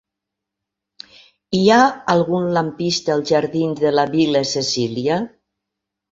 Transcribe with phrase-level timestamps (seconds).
[1.57, 1.81] Hi ha
[2.13, 5.19] algun lampista als jardins de la Vil·la Cecília?